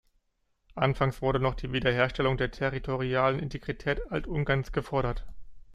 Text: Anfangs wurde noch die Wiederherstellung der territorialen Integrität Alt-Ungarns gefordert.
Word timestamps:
Anfangs 0.73 1.21
wurde 1.21 1.39
noch 1.39 1.53
die 1.53 1.71
Wiederherstellung 1.73 2.35
der 2.35 2.49
territorialen 2.49 3.37
Integrität 3.37 4.01
Alt-Ungarns 4.11 4.71
gefordert. 4.71 5.27